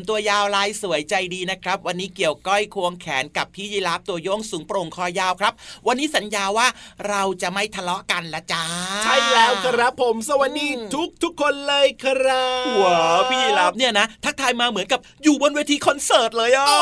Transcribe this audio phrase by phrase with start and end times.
[0.00, 5.52] มตัวยาวลายสวยใจดีนะครับ วันนี้เกี่ยวก้อยควงแขนกับพี่ยีราฟตัวโย่งสูงโปร่งคอยาวครับ
[5.86, 6.66] วันนี้สัญญาว่า
[7.08, 8.64] เราจะไม่ทะเลาะกันละจ้า
[9.04, 16.80] ใช่แล้วครับผมสวัสดีทุกทุกๆคนเลยครับว้าวพี่ยีราฟเนี่ยนะ ทักทายมาเหมือนกับอยู่บนเวทีคอนเสิร์ตเลยอะโอ้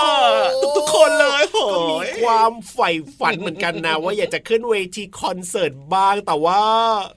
[0.76, 6.62] ทุกๆคนเลยโหก็มีความใฝ่ฝันเหมือนกันนะ ว่าอยากจะขึ้นเวทีคอนเสิร์ตบ้างแต่ว่า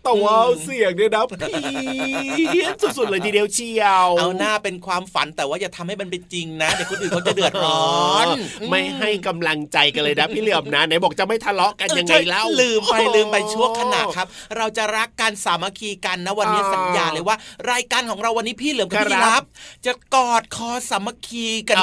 [0.04, 8.26] แต่ว่าเสียงเนี่ยนะพี้ยนสุดๆเลยทีเดียวเชียว เอาหน้าเป็นความฝันแต่ว่าอย่าทำให้มันเป็นจริงนะเดี๋ยวคนอื่นเขาจะเดือดร้อน
[8.70, 17.36] ไม่ให้กำลังใจกันเลยนะพี่เหลือมนะไหนบอกจะไม่ทะเลาะกันยังไงเล่าใช่ลืมไปลืมไปชั่วขณะครับ เราจะรักกันสามัคคีกันนะวันนี้อ่าสัญญาเลยว่า
[17.72, 19.44] รายการของเราวันนี้พี่เหลือมกับครับพี่รับ
[19.86, 21.78] จะกอดคอสามัคคีกัน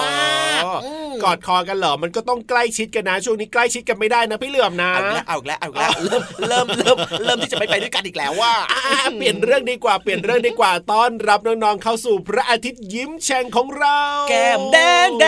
[0.00, 0.16] มา
[0.60, 4.90] กๆอ๋ออืมกอดคอกันเหรอมันก็ต้องใกล้ชิดกันนะ ช่วงนี้ใกล้ชิดกันไม่ได้นะพี่เหลือมนะ
[5.26, 8.80] เอาอีกแล้วเอาอีกแล้วเอาอีกแล้วเริ่มเริ่มเริ่มเริ่มที่จะไม่ไปด้วยกันอีกแล้วว่าอ่า
[9.16, 15.26] เปลี่ยนเรื่องดีกว่าเปลี่ยนเรื่องดีกว่าต้อนรับน้องๆเข้าสู่พระอาทิตย์ยิ้มแฉ่งของเรา แก้มแดงแด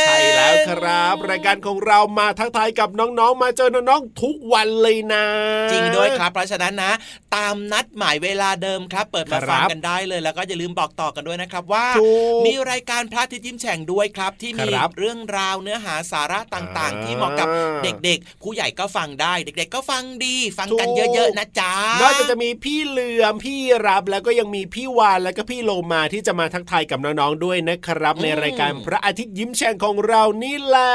[0.00, 5.24] งใช่แล้วครับ รายการของเรามาทักทายกับน้องๆ มาเจอน้องๆทุกวันเลยนะ
[5.72, 6.92] จริงด้วยครับ เพราะฉะนั้นนะ
[7.34, 17.48] ตามนัดหมายเวลาเดิมครับ เปิดมาครับฟังกันได้เลย แล้วก็อย่าลืมบอกต่อกันด้วยนะครับว่าถูกมีรายการพระอาทิตย์ยิ้มแฉ่งด้วยครับ ที่มีครับเรื่องราวเนื้อหาสาระต่างๆอ่าที่เหมาะกับ
[17.84, 21.72] เด็กๆ ผู้ใหญ่ก็ฟังได้ เด็ก ๆ ก็ฟังดี ฟังกันถูกเยอะๆนะจ๊ะ
[22.02, 30.92] นอกจากจะมีพี่เหลือมพี่รับแล้วก็ยังมีพี่วานแล้วก็พี่โลมาที่จะมาทักทายกับน้องๆด้วยนะครับ ในรายการพระอาทิตย์ยิ้มแฉ่งของเรานี่แหละ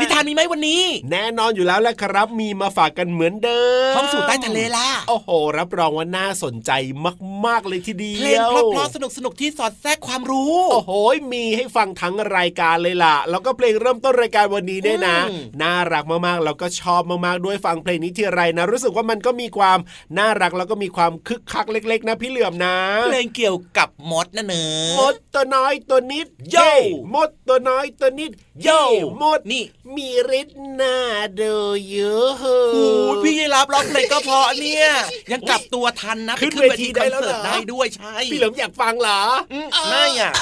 [0.00, 6.70] นิทานมีไหมวันนี้ แน่นอนอยู่แล้วแหละครับ มีมาฝากกันเหมือนเดิมห้องสู่ใต้ทะเลล่ะโอ้โห รับรองว่าน่าสนใจ
[7.46, 8.38] มาก ๆ เลยทีเดียวเพลง
[8.72, 10.92] เพราะๆสนุกๆที่สอดแทรกความรู้ โอ้โห
[11.32, 19.78] มีให้ฟังทั้งรายการเลยล่ะ แล้วก็เพลงเริ่มต้นรายการวันนี้เนี่ยนะอืมน่ารักมากๆแล้วก็ชอบมากๆด้วยฟังเพลงนี้ทีไรนะ รู้สึกว่ามันก็มีความ
[20.18, 22.76] น่ารักแล้วก็มีความคึกคักเล็ก ๆ นะพี่เหลือมนะ
[23.06, 26.72] เพลงเกี่ยวกับมดนะเนอะมดตัวน้อยตัวนิดโย่
[27.14, 28.30] มดตัวน้อยตัวนิด
[28.62, 28.82] โย่
[29.22, 29.64] มดนี่
[29.96, 30.08] มี
[30.40, 30.96] ฤทธิ์น่า
[31.40, 31.54] ดู
[31.92, 32.32] เยอะ
[32.72, 34.86] โอ้ยพี่ยีรับร้องเพลงก็เพราะเนี่ย
[35.32, 39.20] ยังกลับตัวทันนะขึ้นไปเวทีได้คอนแล้วเหรอเสิร์ตได้ด้วยใช่พี่เหลิมอยากฟังเหรอ
[39.52, 40.32] อืมไม่อะ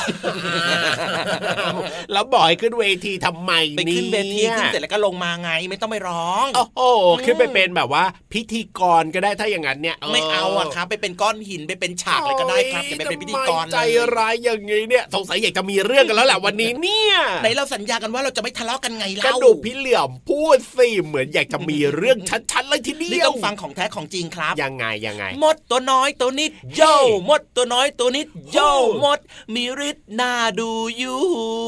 [2.12, 6.80] แล้วบอกให้ขึ้นเวทีทำไมไปเนี่ยขึ้นเวทีขึ้นเสร็จแล้วก็ลงมาไงไม่ต้องไปร้องโอ้โห
[7.24, 22.18] ขึ้นไปเป็นแบบว่า พิธีกรก็ได้ถ้าอย่างนั้นเนี่ยไม่เอาอะครับไปเป็นก้อนหินไปเป็นฉากเลยก็ได้ครับอย่าไปเป็นพิธีกรทำไมใจเลยร้ายอย่างนี้เนี่ยสงสัยอยากจะมีเรื่องกันแล้วแหละวันนี้เนี่ยไหนเราสัญญากันกันว่าเราจะไม่ทะเลาะกันไงกระเล่าดูกพี่เหลี่ยมพูดสิเหมือนอยากจะมีเรื่อง
[22.50, 26.82] ชัดๆเลยทีเดียวนี่ต้องฟังของแท้ของจริงครับ ยังไงยังไงมดตัวน้อยตัวนิดโย
[27.28, 28.58] มดตัวน้อยตัวนิดโย
[29.04, 29.18] มด
[29.54, 30.70] มีฤทธิ์น่าดู
[31.00, 31.14] ยู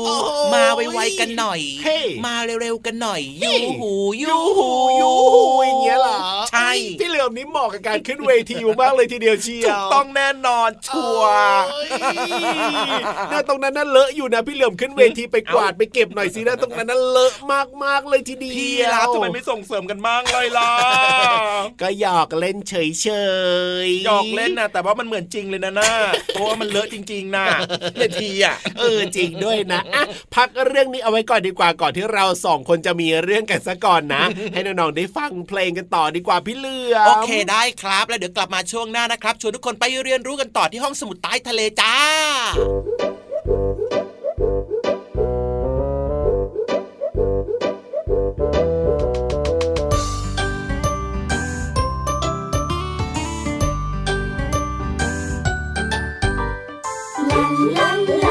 [0.06, 3.92] โอ้โหมาไวๆกันหน่อยเฮ้มาเร็วๆกันหน่อยเฮ้ยูหู
[4.22, 4.89] ยูหูยูหู
[7.20, 11.88] ลี่ยมนี้เหมาะกับการขึ้นเวทีมากเลยทีเดียวเชียวถูกต้องแน่นอนชัวร์เอ้ย
[13.30, 17.34] หน้าตรงนั้นน่ะเลอะอยู่นะพี่เหลี่ยมขึ้นเวทีไปกวาดไปเก็บหน่อยสิหน้าตรงนั้นน่ะเลอะ
[17.84, 20.70] มากๆเลยทีเดียวพี่รับทำไมไม่ส่งเสริมกันบ้างเลยล่ะ
[21.80, 22.74] ก็หยอกเล่นเฉ
[23.86, 25.92] ยๆหยอกเล่นนะแต่ว่ามันเหมือนจริงเลยนะน่า
[26.32, 27.44] เพราะว่ามันเลอะจริง ๆนะ
[27.98, 30.02] เวทีอะเออจริงด้วยนะอะ
[30.34, 41.94] พักเรื่องนี้เอาไว้ก่อนดีกว่าก่อนที่เราสองคนจะมีเรื่องกันซะก่อนนะ ให้น้องๆได้ฟังเพลงกันต่อดีกว่าพี่เหลือมโอเคได้ครับ แล้วเดี๋ยวกลับมาช่วงหน้านะครับ ชวนทุกคนไปเรียนรู้กันต่อที่ห้องสมุดใต้ทะเลจ้า
[58.26, 58.29] ป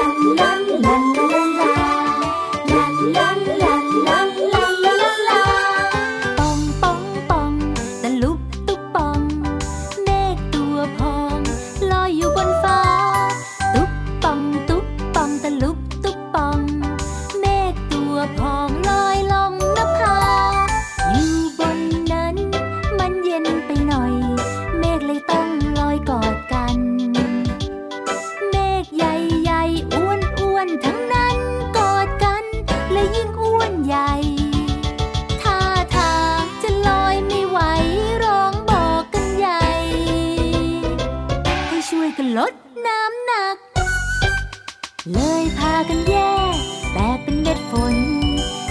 [45.13, 46.15] เลยพากันแย
[46.53, 46.55] ก
[46.93, 47.95] แต่เป็นเม็ดฝน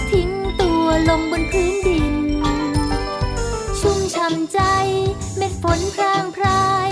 [0.09, 0.29] ทิ้ง
[0.61, 2.15] ตัวลงบนพื้นดิน
[3.79, 4.59] ชุ่มช่ำใจ
[5.37, 6.89] เม็ดฝนพรางพราย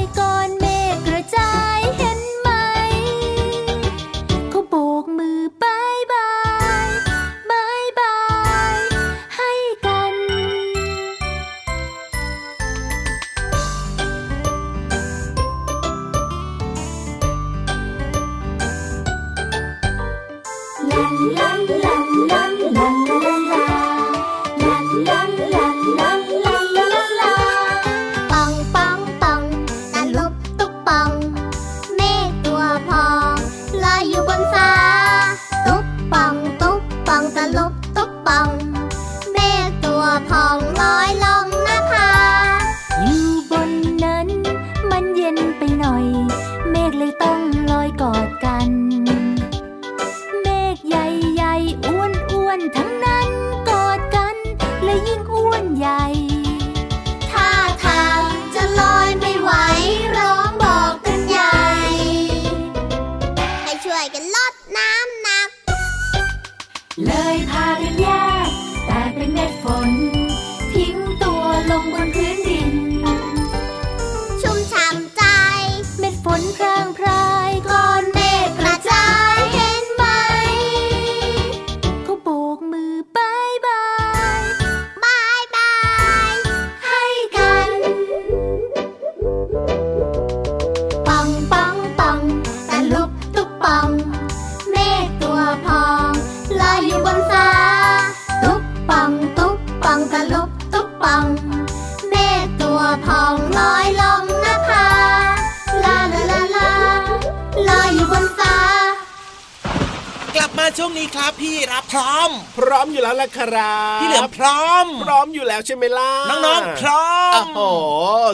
[112.57, 117.59] พร้อมอยู่แล้วล่ะครับพี่เหลือมพร้อม พร้อมอยู่แล้วใช่ไหมล่ะน้องๆพร้อโอ้มโห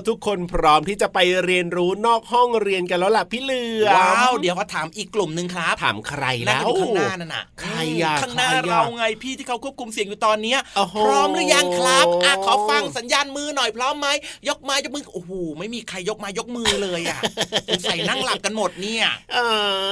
[0.08, 14.08] ทุกคนพร้อมที่จะไปเรียนรู้นอกห้องเรียนกันแล้วล่ะพี่เหลือมว้าวเดี๋ยวเขาถามอีกกลุ่มหนึ่งครับถามใครนั่แล้งวอยู่ข้างหน้านั่นน่ะใครอะข้างหน้าใครอะเราไงพี่ที่เขาควบคุมเสียงอยู่ตอนเนี้ยโอ้โหพร้อมหรือยังครับอะขอฟังสัญญาณมือหน่อยพร้อมไหม
[14.50, 17.20] ยกไม้ยกมือโอ้โหไม่มีใครยกไม้ยกมือเลยอะ
[17.68, 19.38] สงสัยนั่งหลับกันหมดเนี่ยเอ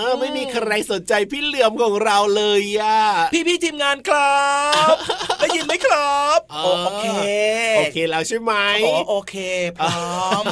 [0.05, 2.99] อไม่มีใครสนใจพี่เหลือมของเราเลยอะ
[3.33, 4.20] พี่พี่ๆทีมงานครับ
[5.39, 7.07] ได้ยินไหมครับอ๋อโอโอเค
[7.77, 9.35] โอเคแล้วใช่ไหมโอ้โอเค
[9.77, 10.45] พร้อม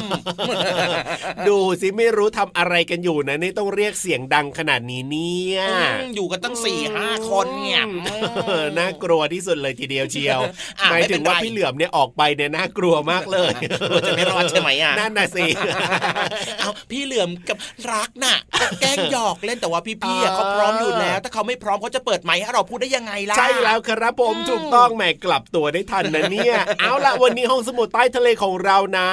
[1.48, 7.82] ดูสิไม่รู้ทำอะไรกันอยู่นะนี่ต้องเรียกเสียงดังขนาดนี้เนี่ยอืมอยู่กันตั้งสี่ห้าคนเนี่ย
[8.46, 10.40] เออน่ากลัวที่สุดเลยทีเดียวเชียว
[10.80, 13.52] อะหมายไม่เป็ถึนงว่าไรพี่เหลือมเนี่ยออกไปเนี่ยน่ากลัวมากเลย
[13.88, 15.46] กลัวจะไม่รอดใช่ไหมอะนั่นน่ะสิ
[16.58, 17.58] เอาพี่เหลือมกับ
[17.90, 29.08] รักน่ะก็แกล้งหยอกเล่นแต่ว่าพี่ๆอะเขาพร้อมอยู่แล้ว ถ้าเขาไม่พร้อมเขาจะเปิดไมค์ให้เราพูดได้ยังไงล่ะใช่แล้วครับผมถูกต้องแหมกลับตัวได้ทันนะเนี่ย เอาละวันนี้ห้องสมุดใต้ทะเลของเรานะ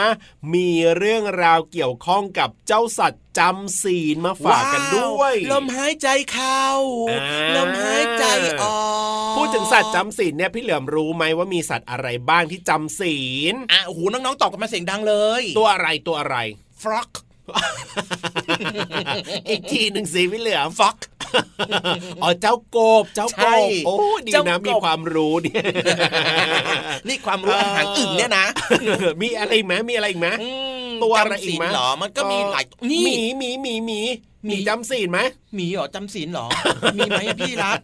[0.54, 6.66] มีเรื่องราวเกี่ยวข้องกับเจ้าสัตว์จำศีลมาฝากกันด้วย ลมหายใจเข้า
[7.10, 7.20] อ่า
[7.58, 8.26] ลมหายใจ
[8.62, 8.78] ออ
[9.32, 13.18] กพูดถึงสัตว์จำศีลเนี่ยพี่เหลือมรู้ไหมว่ามีสัตว์อะไรบ้างที่จำศี
[13.54, 16.38] ลอะโอ้โหน้องๆตอบกันมาเสียงดังเลย ตัวอะไรตัวอะไร
[16.82, 17.12] ฟล็อก
[19.50, 20.98] อีกทีหนึ่งสิพี่เหลือมฟล็อก
[22.24, 25.64] อ๋อเจ้าโกบเจ้าใช่โกบโอ้ดีเจ้านะกบมีความรู้เนี่ย
[27.08, 28.46] นี่ความรู้อาหารอึ่งเนี่ยนะ
[29.22, 30.50] มีอะไรอีกไหมมีอะไรอีกไหมอื
[30.88, 34.02] มตัวอะไรอีกจำศีลไหมเหรอมันก็มีหลายหนี่มีหมีหมีหมี
[34.46, 35.20] หมีจำศีลไหม
[35.56, 36.48] หมีเหรอจำศีลเหรอ
[36.98, 37.78] มีไหมอะพี่รับ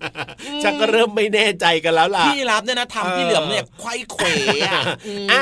[0.64, 4.26] ชักก็เริ่มไม่แน่ใจกันแล้วล่ะ พี่รับเนี่ยนะทำพี่เหลือมเนี่ยไขว้เขว
[4.66, 4.82] อะ
[5.30, 5.42] มอะ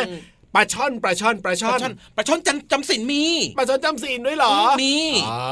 [0.56, 3.24] ปลาช่อนปลาช่อนปลาปช่อลานช่อนปลาช่อนจำจำศีลมี
[3.58, 4.96] ปลาช่อนจำศีลด้วยเหรอมี
[5.32, 5.44] อ๋อ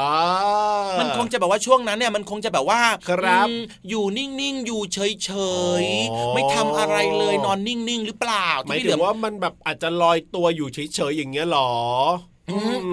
[1.00, 3.54] มันคงจะแบบว่าช่วงนั้นเนี่ยมันคงจะแบบว่าครับอืม
[3.88, 11.70] อยู่นิ่งๆอยู่เฉยอ๋อๆไม่ทำอะไรเลยนอนนิ่งๆหรือเปล่าหมายที่พี่ถึเหลืองมว่ามันแบบอาจจะลอยตัวอยู่เฉยๆอย่างเงี้ยเหรอ
[12.39, 12.39] อืม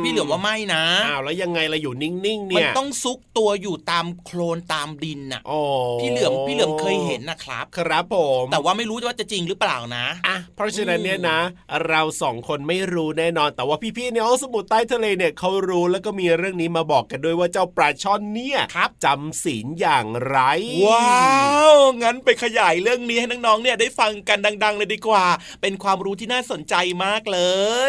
[0.04, 5.60] พี่เหลือมว่าไม่นะอ้าวแล้วยังไงล่ะอยู่นิ่งๆมันเนี่ยต้องซุกตัวอยู่ตามโคลนตามดินน่ะโอ้
[6.02, 11.40] พี่เหลือมพี่เหลือมเคยเห็นนะครับ ครับผม แต่ว่าไม่รู้ว่าจะจริงหรือเปล่านะอะเพราะฉะนั้นเนี่ยนะ
[11.88, 20.38] เราสองคนไม่รู้แน่นอน แต่ว่าพี่ๆในห้องสมุดใต้ทะเลเนี่ยเขารู้แล้วก็มีเรื่องนี้มาบอกกันด้วยว่าเจ้าปลาช่อนเนี่ยครับจำศีลอย่างไร
[20.86, 21.28] ว้า
[21.74, 25.26] วงั้นไปขยายเรื่องนี้ให้น้องๆเนี่ยได้ฟังกันดัง ๆ เลยดีกว่า
[25.62, 27.40] เป็นความรู้ที่น่าสนใจมากเล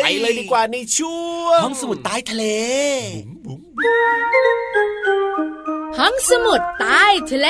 [0.01, 2.45] ยไปเลยดีกว่าในช่วงห้องสมุดใต้ทะเล
[5.99, 7.49] ห้องสมุดใต้ทะเล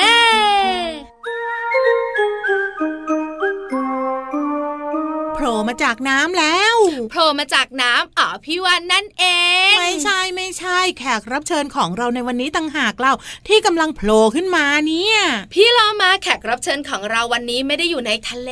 [5.69, 6.77] มาจากน้ำแล้ว
[7.11, 9.25] โผล่มาจากน้ำอ๋อพี่วันนั่นเอ
[9.73, 13.13] ง ไม่ใช่ไม่ใช่แขกรับเชิญของเราในวันนี้ต่างหากเรา
[13.49, 15.17] ที่กำลังโผล่ขึ้นมาเนี่ย
[15.53, 18.51] พี่เรามาแขกรับเชิญของเราวันนี้ไม่ได้อยู่ในทะเล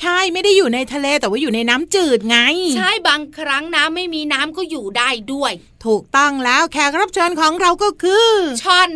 [0.00, 2.38] ใช่ไม่ได้อยู่ในทะเลแต่ว่าอยู่ในน้ำจืดไง
[2.76, 5.52] ใช่บางครั้งน้ำไม่มีน้ำก็อยู่ได้ด้วย
[5.86, 8.28] ถูกต้องแล้วแขกรับเชิญของเราก็คือ
[8.62, 8.90] ช่อน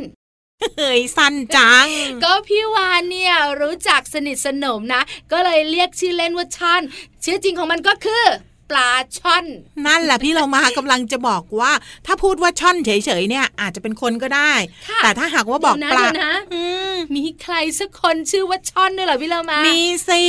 [0.78, 1.86] เฮ้ยสันจัง
[2.24, 6.82] ก็พี่วานเนี่ยรู้จักสนิทสนมนะ ก็เลยเรียกชื่อเล่นว่าช่อน
[7.24, 8.24] ชื่อจริงของมันก็คือ
[8.70, 9.44] ปลาช่อน
[9.86, 11.72] นั่นแหละพี่เรามากำลังจะบอกว่า
[12.06, 14.52] ถ้าพูดว่าช่อนเฉยๆเนี่ย อาจจะเป็นคนก็ได้
[14.88, 16.62] ค่ะแต่ถ้าหากว่าบอกเดี๋ยวนะปลาเดี๋ยวนะอื
[16.92, 20.24] มมีใครสักคนชื่อว่าช่อนด้วยเหรอพี่เรามา มีสิ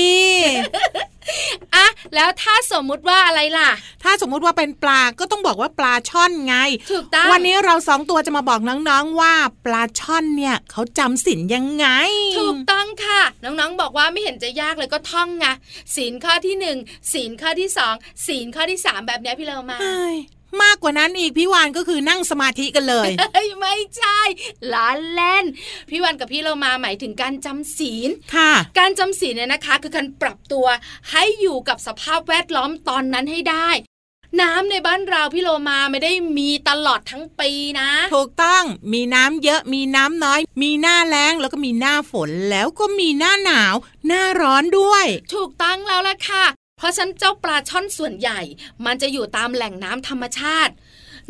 [1.75, 3.69] อะแล้วถ้าสมมุติว่าอะไรล่ะ
[4.03, 6.55] ถ้าสมมุติว่าเป็นปลาก็ต้องบอกว่าปลาช่อนไง
[6.91, 9.33] ถูกต้องวันนี้เราสองตัวจะมาบอกน้องๆว่า
[9.65, 11.88] ปลาช่อนเนี่ยเขาจำศีลยังไง
[12.39, 15.45] ถูกต้องค่ะ น้องๆบอกว่าไม่เห็นจะยากเลยก็ท่องไง
[15.95, 16.77] ศีลข้อที่หนึ่ง
[17.13, 17.93] ศีลข้อที่สอง
[18.27, 20.17] ศีลข้อที่สามแบบเนี้ยพี่เรามาเฮ้ย
[20.62, 24.20] มากกว่านั้นอีกพี่วานก็คือนั่งสมาธิกันเลยเฮ้ยไม่ใช่
[24.74, 25.46] ล้านเล่น
[25.89, 30.65] พี่วันกับพี่เรามาหมายถึงการจำศีลค่ะ การจำศีลเนี่ยนะคะ คือการปรับตัว
[31.12, 33.70] ให้อยู่กับสภาพแวดล้อมตอนนั้นให้ได้
[34.41, 38.63] น้ำในบ้านเราพี่โลมาไม่ได้มีตลอดทั้งปีนะ ถูกต้อง
[38.94, 43.75] มีน้ำเยอะมีน้ำน้อย มีหน้าแล้งแล้วก็มีหน้าฝนแล้วก็มีหน้าหนาว
[44.08, 46.46] หน้าร้อนด้วย ถูกต้องแล้วล่ะค่ะ
[46.79, 48.41] เพราะฉะนันเจ้าปลาช่อนส่วนใหญ่
[48.86, 50.74] มันจะอยู่ตามแหล่งน้ำธรรมชาติ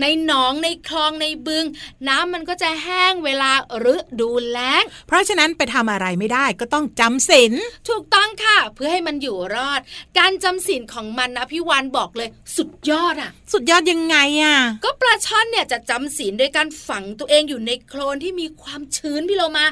[0.01, 1.65] ในหนองในคลองในบึง
[2.07, 3.51] น้ำมันก็จะแห้งเวลา
[3.93, 7.53] ฤดูแล้ง เพราะฉะนั้นไปทำอะไรไม่ได้ก็ต้องจำศีล
[7.89, 9.81] ถูกต้องค่ะ เพื่อให้มันอยู่รอด
[10.17, 19.65] การจำศีลของมันนะพี่วานบอกเลย สุดยอดอะ สุดยอดยังไงอะ ก็ปลาช่อนเนี่ยจะจำศีลโดยการฝังตัวเองอยู่ในโคลนที่มีความชื้นพี่โลมา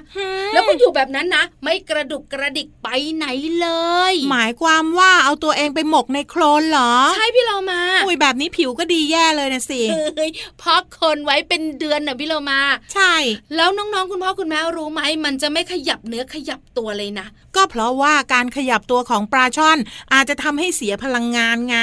[0.53, 3.25] แล้วก็อยู่แบบนั้นนะ ไม่กระดุกกระดิกไปไหน
[3.59, 3.67] เล
[4.11, 9.81] ย หมายความว่าเอาตัวเองไปหมกในโคลนเหรอ ใช่พี่โลมา อุ้ยแบบนี้ผิวก็ดีแย่เลยนะสิ
[10.16, 12.61] เฮ้ยเพราะคนไว้เป็นเดือนน่ะพี่โลมา
[12.93, 13.13] ใช่
[13.55, 19.77] แล้วน้องๆคุณพ่อคุณแม่รู้ไหมมันจะไม่ขยับเนื้อขยับตัวเลยนะ ก็เพราะว่าการขยับตัวของปลาช่อน
[20.13, 21.77] อาจจะทำให้เสียพลังงานไง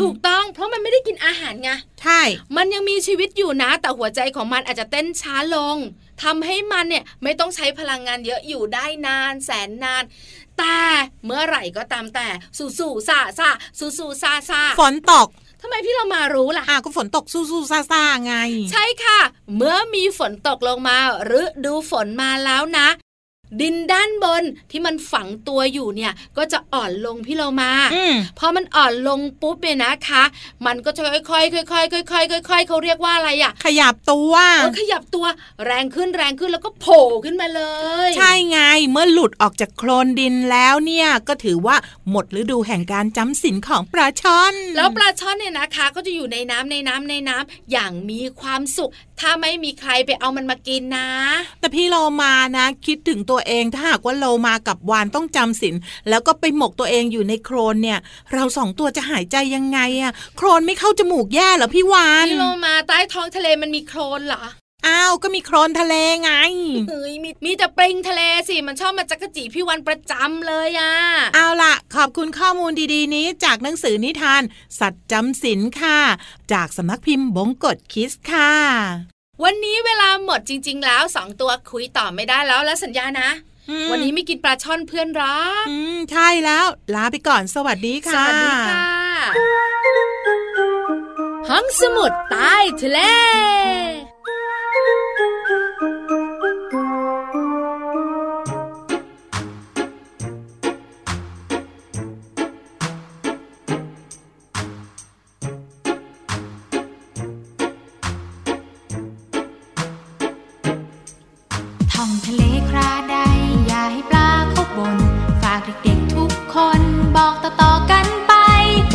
[0.00, 1.70] ถูกต้องเพราะมันไม่ได้กินอาหารไง
[2.02, 2.20] ใช่
[2.56, 5.76] มันยังมีชีวิตอยู่นะ แต่หัวใจของมันอาจจะเต้นช้าลง
[6.22, 10.02] ทำให้มันเนี่ยไม่ต้องใช้พลังงานเยอะอยู่ได้นานแสนนาน
[10.60, 10.78] แต่
[11.26, 13.48] เมื่อไหร่ก็ตามแต่สู่สู่ซาซา
[13.78, 15.28] สู่สู่ซาซาฝนตก
[15.60, 18.34] ทำไมพี่เรามารู้ล่ะอะก็ฝนตกสู้ๆซ่าๆไง
[18.72, 19.18] ใช่ค่ะ
[19.56, 22.88] เมื่อมีฝนตกลงมา หรือดูฝนมาแล้วนะ
[23.60, 30.22] ดินด้านบนที่มันฝังตัวอยู่เนี่ยก็จะอ่อนลงพี่เรามาอืมพอมันอ่อนลงปุ๊บเนี่ยนะคะ
[30.66, 35.26] มันก็จะค่อยๆค่อยๆค่อยๆค่อยๆเขาเรียกว่าอะไรอะ ขยับตัวเออขยับตัว
[35.64, 37.62] แรงขึ้นแรงขึ้นแล้วก็โผล่ขึ้นมาเล
[38.08, 38.58] ย ใช่ไง
[38.90, 41.76] เมื่อหลุดออกจากโคลนดินแล้วเนี่ยก็ถือว่า
[42.10, 48.90] หมดฤดูแห่งการจำศีลของปลาช่อน แล้วปลาช่อนเนี่ยนะคะ ก็จะอยู่ในน้ำในน้ำในน้ำอย่างมีความสุข
[49.20, 51.08] ถ้าไม่มีใครไปเอามันมากินนะ
[51.60, 55.74] แต่พี่โลมานะ คิดถึงตัวเองถ้าหากว่าโลมากับวานต้องจำศีล
[56.08, 57.98] แล้วก็ไปหมกตัวเองอยู่ในโครนเนี่ย
[58.32, 64.44] เราสองตัวจะหายใจยังไงอะโครนไม่เข้าจมูกแย่เหรอพี่วานพี่โลมาใต้ท้องทะเลมันมีโคลนเหรอ
[64.86, 66.32] อ้าวก็มีโครนทะเลไง
[66.88, 70.92] เฮ้ยมีมีแต่ปริงทะเลสิมันชอบมาจักกะจีพี่วันประจำเลยอะ
[71.34, 74.42] เอาล่ะ ขอบคุณข้อมูลดีๆ นี้จากหนังสือนิทาน
[74.80, 75.98] สัตว์จำศีลค่ะ
[76.52, 78.52] จากสำนักพิมพ์บงกฎคิสค่ะ
[79.44, 83.30] วันนี้เวลาหมดจริง ๆ แล้วสองตัวคุยต่อไม่ได้แล้วแล้วสัญญานะ
[83.70, 88.86] อืมวันนี้ไม่กินปลาช่อนเพื่อนรักอืมใช่แล้วลาไปก่อนสวัสดีสค่ะวัสดีค่ะ
[91.48, 93.00] ห้องสมุดใต้ทะเล
[112.02, 113.16] ท่องทะเลคราใด
[113.66, 114.96] อย่าให้ปลาเขาบน
[115.42, 116.80] ฝากเด็กๆทุกคน
[117.16, 118.34] บอกต่อๆกันไป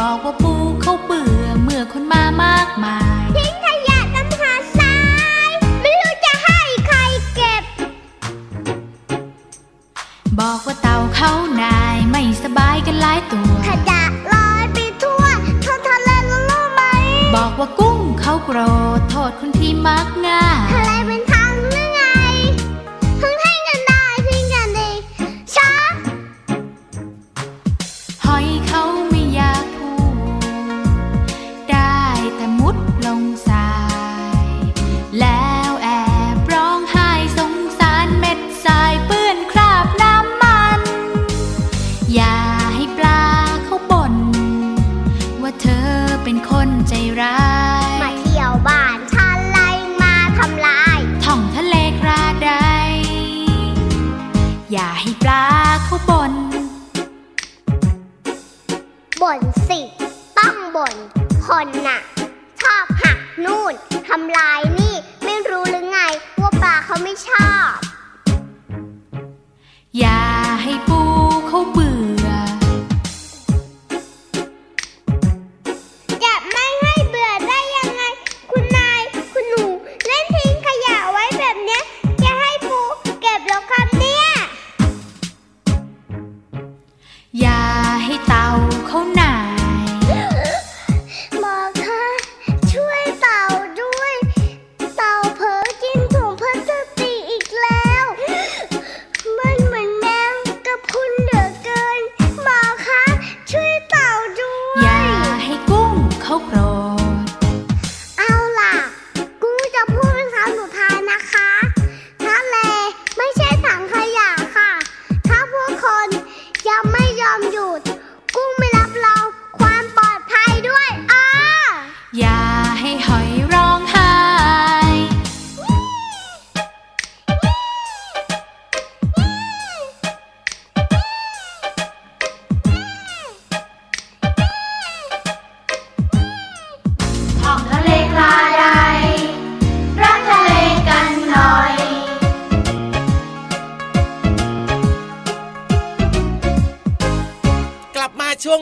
[0.02, 4.98] บอกว่าปูเขาเบื่อเมื่อคนมามากมาย ทิ้งขยะน้ำหาดทรา
[5.48, 5.50] ย
[5.82, 6.98] ไม่รู้จะให้ใคร
[7.36, 7.64] เก็บ
[10.40, 11.32] บอกว่าเต่าเขา
[11.62, 15.24] นายไม่สบายกันหลายตัว ขยะลอยไปทั่ว
[15.66, 16.82] ท้องทะเลแล้วรู้ไหม
[17.36, 18.60] บอกว่ากุ้งเขาโกร
[19.00, 21.22] ธโทษคนที่มักง่ายทะเลเป็น
[61.88, 62.00] น่ะ
[62.62, 63.74] ชอบหักนู่น
[64.08, 64.60] ทำลาย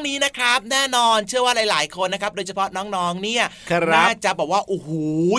[0.08, 4.90] นี้นะครับ แน่นอนเชื่อว่าหลาย ๆ คนนะครับ โดยเฉพาะน้อง ๆ เนี่ยครับน่าจะบอกว่าโอ้โห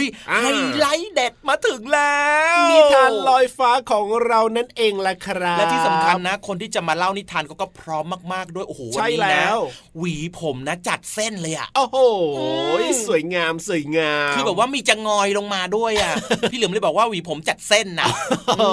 [0.03, 0.47] ยอ่าไฮ
[0.79, 2.25] ไลท์เด็ดมาถึงแล้
[2.57, 9.59] วนิทานลอยฟ้าของเรานั่นเองล่ะครับและที่สำคัญนะ คนที่จะมาเล่านิทานเขาก็พร้อมมาก ๆ ด้วยโอ้โหวันใช่นี้แล้นะว
[9.99, 11.99] หวีผมนะจัดเส้นเลยอะโอ้โห
[12.39, 12.47] อื
[12.91, 16.15] มสวยงามสวยงามคือแบบว่ามีจะงอยลงมาด้วยอะ
[16.51, 18.07] พี่เหลือมเลยบอกว่าหวีผมจัดเส้นนะ
[18.47, 18.65] โอ้โห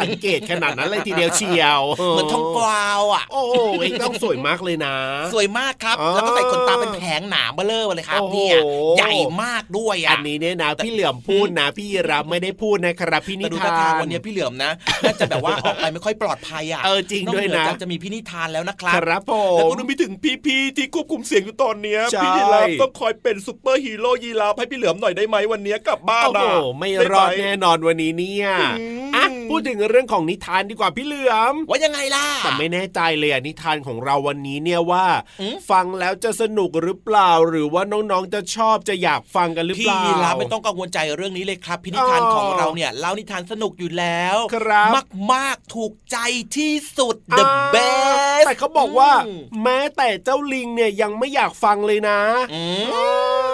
[0.00, 4.96] สังเกตขนาดนั้นเลยทีเดียวเชียวเหมือนทองกวาวอะโอ้โหเองต้องสวยมากเลยนะ
[5.32, 8.56] สวยมากครับอ๋อแล้วก็ใส่ขนตาเป็นแผงหนาเบ้อเลอเลยครับโอ้โหเนี่ย
[8.98, 14.72] ใหญ่มากด้วยอะอันนี้เนี่ยนะพี่เหลือมพูดนะ พี่รับไม่ได้พูดนะครับพี่นิแต่ดูทาท่าทางนวันนี้พี่เหลือมนะ
[15.04, 20.12] น่าจะแบบว่าออกไปไม่ค่อยปลอดภัยอะเออจริงด้วยนะอกเหจากจะมีพี่นิทานแล้วนะครับครับผแล้วมก็ดูมีถึง
[20.46, 29.21] พี่ๆที่ควบคุมเสียงอยู่ตอนเนี้ยใช่พี่ยีราฟต้องคอยเป็นซูเปอร์ฮีโร่ยีราฟให้พี่เหลือมหน่อยได้ไหมวันเนี้ยกลับบ้านโอ้โหอะไม่ด้หรอดแน่นอนวันนี้เนี่ยอืมอะ
[29.52, 35.06] พูดถึงเรื่องของนิทานดีกว่าพี่เหลือมว่ายังไงล่ะแต่ไม่แน่ใจเลยอะนิทานของเราวันนี้เนี่ยว่า
[35.40, 46.18] อืมฟังแล้วจะสนุกหรือเปล่า หรือว่าน้องๆจะชอบจะอยากฟังกันหรือเปพี่ล่ายีราฟไม่ต้องกังวลใจเรื่องนี้เลยครับพินิธานอ๋อของเราเนี่ยเล่านิทานสนุกอยู่แล้วครับมากมากๆถูกใจ
[46.56, 52.20] ที่สุด the อ่า best แต่เขาบอกว่าอืมแม้แต่เจ้าลิงเนี่ยยังไม่อยากฟังเลยนะ
[52.52, 53.04] อืมอ่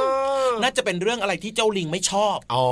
[0.05, 0.08] า
[0.63, 2.67] น่าจะเป็นเรื่องอะไรที่เจ้าลิงไม่ชอบอ๋อ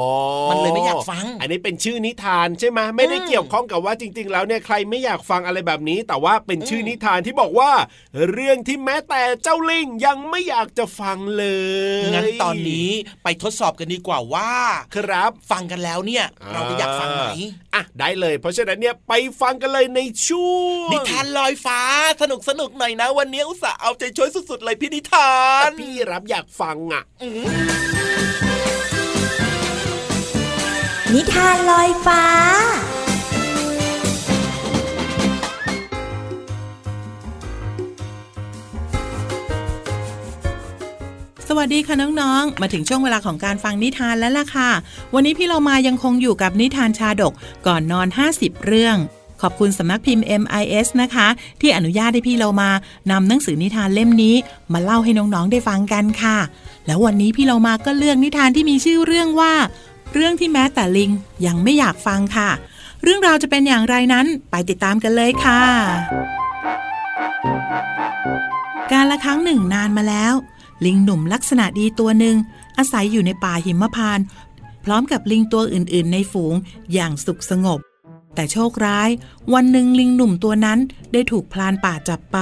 [0.51, 7.71] มันเลยไม่อยากฟัง อันนี้เป็นชื่อนิทานใช่ไหมไม่ได้อืมเกี่ยวข้องกับว่าจริง ๆ แล้วเนี่ยใครไม่อยากฟังอะไรแบบนี้ แต่ว่าเป็นชื่อนิทานที่บอกว่า
[8.31, 11.45] เรื่องที่แม้แต่เจ้าลิงยังไม่อยากจะฟังเล
[12.01, 12.91] ยงั้นตอนนี้
[13.25, 14.53] ไปทดสอบกันดีกว่าว่า
[14.97, 17.25] ครับฟังกันแล้วเนี่ย เราจะอยากฟังไหม
[17.75, 20.53] อะได้เลย เพราะฉะนั้นเนี่ยไปฟังกันเลยในช่ว
[20.89, 21.81] งนิทานลอยฟ้า
[22.23, 25.29] สนุกสนุกหน่อยนะ วันนี้อุตส่าห์เอาใจช่วยสุดๆเลยพี่นิทา
[25.63, 27.03] แต่นพี่รับอยากฟังอะ
[31.15, 32.23] นิทานลอยฟ้า
[41.49, 44.71] สวัสดีค่ะน้องๆ มาถึงช่วงเวลาของการฟังนิทานแล้วล่ะค่ะ
[45.15, 47.33] วันนี้พี่เรามายังคงอยู่กับนิทานชาดก
[47.67, 48.97] ก่อนนอน 50 เรื่อง
[49.43, 51.29] ขอบคุณสำนักพิมพ์ MIS นะคะ
[51.61, 52.71] ที่อนุญาตให้พี่เรามา
[53.11, 54.35] นำหนังสือนิทานเล่มนี้
[54.73, 56.39] มาเล่าให้น้องๆได้ฟังกันค่ะ
[56.87, 59.55] แล้ววันนี้พี่เรามาก็เลือกนิทานที่มีชื่อเรื่องว่า
[60.15, 61.11] เรื่องที่แม้แต่ลิง
[61.47, 62.51] ยังไม่อยากฟังค่ะ
[63.03, 65.63] เรื่องราวจะเป็นอย่างไรนั้นไปติดตามกันเลยค่ะ
[68.93, 70.35] การละครั้งหนึ่งนานมาแล้ว
[70.85, 72.37] ลิงหนุ่มลักษณะดีตัวหนึ่ง
[72.79, 74.25] อาศัยอยู่ในป่าหิมพานต์
[74.85, 76.55] พร้อมกับลิงตัวอื่น ๆ ในฝูง
[76.93, 77.81] อย่างสุขสงบ
[78.35, 79.11] แต่โชคร้าย
[79.55, 80.79] วันหนึ่งลิงหนุ่มตัวนั้น
[81.13, 82.39] ได้ถูกพลานป่าจับไป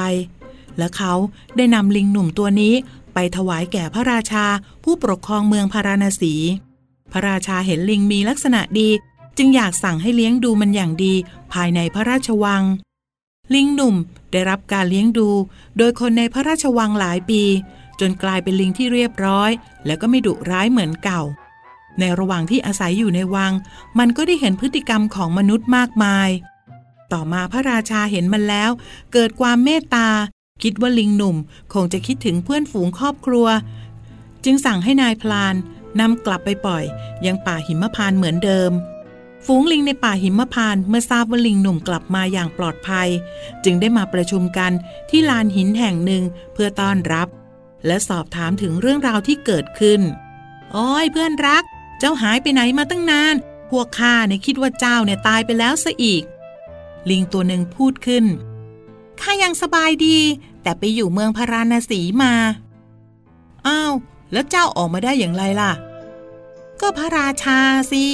[0.78, 1.12] และเขา
[1.56, 2.74] ได้นำลิงหนุ่มตัวนี้
[3.14, 4.46] ไปถวายแก่พระราชา
[4.84, 6.34] ผู้ปกครองเมืองพาราณสี
[7.14, 8.90] พระราชาเห็นลิงมีลักษณะดี
[9.38, 11.14] จึงอยากสั่งให้เลี้ยงดูมันอย่างดี
[11.52, 12.62] ภายในพระราชวัง
[13.54, 13.94] ลิงหนุ่ม
[14.32, 15.28] ได้รับการเลี้ยงดู
[15.78, 17.42] โดยคนในพระราชวังหลายปี
[18.00, 19.50] จนกลายเป็นลิงที่เรียบร้อย
[19.86, 21.22] และก็ไม่ดุร้ายเหมือนเก่า
[21.98, 23.52] ในระหว่างที่อาศัยอยู่ในวัง
[23.98, 26.28] มันก็ได้เห็นพฤติกรรมของมนุษย์มากมาย
[27.12, 28.70] ต่อมาพระราชาเห็นมันแล้ว
[29.12, 30.08] เกิดความเมตตา
[30.62, 31.36] คิดว่าลิงหนุ่ม
[31.74, 33.46] คงจะคิดถึงเพื่อนฝูงครอบครัว
[34.44, 35.54] จึงสั่งให้นายพลาน
[36.00, 36.84] นำกลับไปปล่อย
[37.26, 38.72] ยังป่าหิมพานเหมือนเดิม
[39.46, 43.08] ฝูงลิงในป่าหิมพานเมื่อทราบว่าลิงหนุ่มกลับมาอย่างปลอดภัย
[43.64, 44.72] จึงได้มาประชุมกัน
[45.10, 47.28] ที่ลานหินแห่งหนึ่งเพื่อต้อนรับ
[47.86, 50.00] และสอบถามถึงเรื่องราวที่เกิดขึ้น
[50.72, 51.64] โอ้ยเพื่อนรัก
[51.98, 53.34] เจ้าหายไปไหนมาตั้งนาน
[53.70, 56.22] พวกข้าเนี่ยคิดว่าเจ้าเนี่ยตายไปแล้วซะอีก
[57.10, 58.24] ลิงตัวหนึ่งพูดขึ้น
[59.20, 60.18] ข้ายังสบายดี
[60.62, 62.34] แต่ไปอยู่เมืองพาราณสีมา
[63.66, 63.92] อ้าว
[64.34, 65.72] แล้วเจ้าออกมาได้อย่างไรล่ะ
[66.80, 67.60] ก็พระราชา
[67.92, 68.04] สิ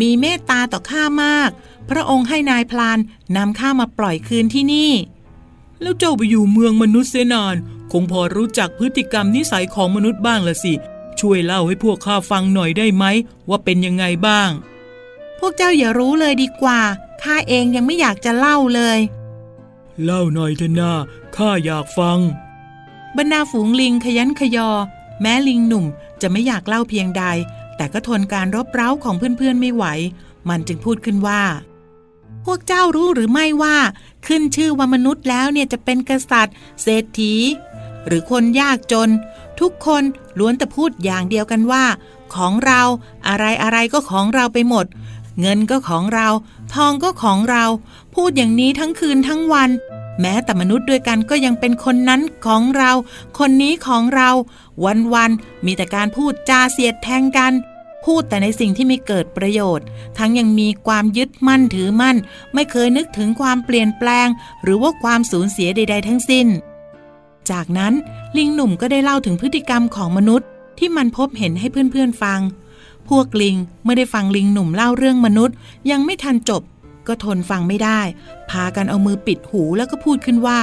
[0.00, 1.50] มีเมตตาต่อข้ามาก
[1.90, 2.98] พระองค์ให้นายพลาน
[3.36, 4.92] นำข้ามาปล่อยคืนที่นี่
[5.82, 7.56] แล้วเจ้าไปอยู่เมืองมนุษย์เสยนาน
[7.92, 10.74] คงพอรู้จักพฤติกรรมนิสัยของมนุษย์บ้างละสิ
[11.20, 13.04] ช่วยเล่าให้พวกข้าฟังหน่อยได้ไหม
[13.48, 14.50] ว่าเป็นยังไงบ้าง
[15.38, 16.80] พวกเจ้าอย่ารู้เลยดีกว่า
[17.22, 18.98] ข้าเองยังไม่อยากจะเล่าเลย
[20.04, 20.92] เล่าหน่อยเถอะนา
[21.36, 22.18] ข้าอยากฟัง
[23.16, 24.70] บรรดาฝูงลิงขยันขยอ
[25.20, 25.84] แม้ลิงหนุ่ม
[26.20, 27.24] จะไม่อยากเล่าเพียงใด
[27.76, 29.84] แต่ก็ทนการรบเร้าของเพื่อนๆไม่ไหว
[30.48, 31.42] มันจึงพูดขึ้นว่า
[32.44, 33.76] พวกเจ้ารู้หรือไม่ว่า
[34.26, 37.34] ขึ้นชื่อว่ามนุษย์แล้วเนี่ยจะเป็นกษัตริย์ เศรษฐี
[38.06, 39.10] หรือคนยากจน
[39.60, 40.02] ทุกคน
[40.38, 41.84] ล้วนแต่พูดอย่างเดียวกันว่า
[42.34, 42.80] ของเรา
[43.28, 44.86] อะไรอะไรก็ของเราไปหมด
[45.40, 46.28] เงินก็ของเรา
[46.74, 47.64] ทองก็ของเรา
[48.14, 49.70] พูดอย่างนี้ทั้งคืนทั้งวัน
[50.20, 52.92] แม้แต่มนุษย์ด้วยกันก็ยังเป็นคนนั้นของเรา
[53.38, 54.30] คนนี้ของเรา
[55.14, 57.52] วันๆมีแต่การพูดจาเสียดแทงกัน
[58.04, 59.86] พูดแต่ในสิ่งที่ไม่เกิดประโยชน์
[60.18, 62.16] ทั้งยังมีความยึดมั่นถือมั่น
[62.54, 64.28] ไม่เคยนึกถึงความเปลี่ยนแปลง
[64.62, 66.46] หรือว่าความสูญเสียใด ๆ ทั้งสิ้น
[67.50, 67.92] จากนั้น
[68.36, 70.48] ลิงหนุ่มก็ได้เล่าถึงพฤติกรรมของมนุษย์
[70.78, 72.40] ที่มันพบเห็นให้เพื่อนๆฟัง
[73.08, 75.54] พวกลิงเมื่อได้ฟังลิงหนุ่มเล่าเรื่องมนุษย์
[75.90, 76.62] ยังไม่ทันจบ
[77.08, 78.00] ก็ทนฟังไม่ได้
[78.50, 80.60] พากันเอามือปิดหูแล้วก็พูดขึ้นว่า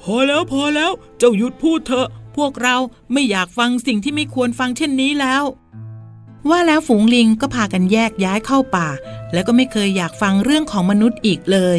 [0.00, 2.76] พอแล้วพอแล้วเจ้าหยุดพูดเถอะ พวกเรา
[3.12, 5.42] ไม่อยากฟังสิ่งที่ไม่ควรฟังเช่นนี้แล้ว
[6.50, 8.88] ว่าแล้วฝูงลิงก็พากันแยกย้ายเข้าป่า
[9.32, 11.78] แล้วก็ไม่เคยอยากฟังเรื่องของมนุษย์อีกเลย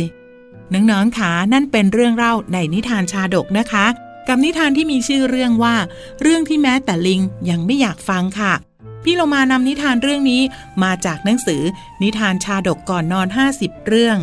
[0.73, 3.85] น้องๆขานั่นเป็นเรื่องเล่าในนิทานชาดกนะคะ
[4.27, 5.75] กับนิทานที่มีชื่อเรื่องว่า
[6.21, 8.53] เรื่องที่แม้แต่ลิงยังไม่อยากฟังค่ะ
[9.11, 10.41] พี่เรามานำนิทานเรื่องนี้
[10.83, 11.61] มาจากหนังสือ
[12.03, 14.17] นิทานชาดกก่อนนอน 50 เรื่อง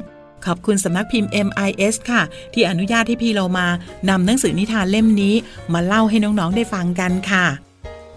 [0.44, 2.22] ขอบคุณสำนักพิมพ์ MIS ค่ะ
[2.52, 3.66] ที่อนุญาตให้พี่เรามา
[4.08, 5.34] นำหนังสือนิทานเล่มนี้
[5.72, 7.46] มาเล่าให้น้องๆได้ฟังกันค่ะ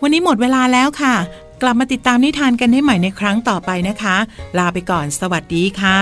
[0.02, 1.16] วันนี้หมดเวลาแล้วค่ะ
[1.62, 4.18] กลับมาติดตามนิทานกันได้ใหม่ในครั้งต่อไปนะคะ
[4.58, 6.02] ลาไปก่อนสวัสดีค่ะ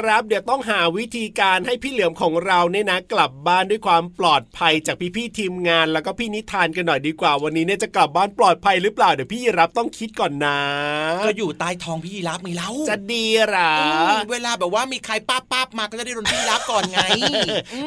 [0.00, 10.58] ครับ เดี๋ยวต้องหาวิธีการให้พี่เหลือมของเราเนี่ยนะ กลับบ้านด้วยความปลอดภัยจากพี่ๆทีมงาน แล้วก็พี่นิทานกันหน่อยดีกว่า วันนี้เนี่ยจะกลับบ้านปลอดภัยหรือเปล่าเดี๋ยวพี่รับต้องคิดก่อนนะ
[11.26, 17.00] ก็อยู่ใต้ท้องพี่ยีรับมีเล้าจะดีเหรออืมเวลาแบบว่ามีใครป้าบป้าบมาก็จะได้โดนพี่ยีรับก่อนไง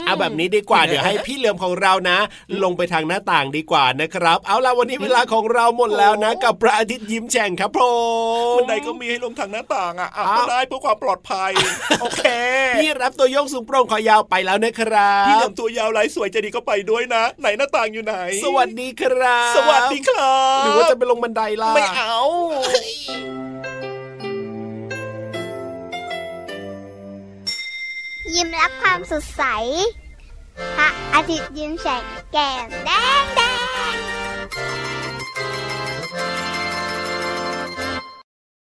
[0.03, 2.17] มเอาแบบนี้ดีกว่าเดี๋ยวให้พี่เหลือมของเรานะ
[2.63, 7.79] ลงไปทางหน้าต่างดีกว่านะครับ เอาล่ะวันนี้เวลาของเราหมดแล้วนะ กับพระอาทิตย์ยิ้มแฉ่งครับผ
[8.53, 11.51] มบันไดก็มีให้ลงทางหน้าต่างอะอะอ้าวก็ได้เพื่อความปลอดภัย
[12.03, 12.25] โอเค
[12.77, 22.17] พี่รับตัวโยงสูงโปร่งคอยาวไปแล้วนะครับพี่เหลือมตัวยาวลายสวยใจดีก็ไปด้วยนะ ไหนหน้าต่างอยู่ไหน สวัสดีครับ สวัสดีครับหรือว่าจะไปลงบันไดล่ะไม่เอา
[28.35, 29.43] ยิ้มรับความสดใส
[30.77, 32.89] พระอาทิตย์ยิ้มแฉกแก้มแด
[33.21, 33.41] งแด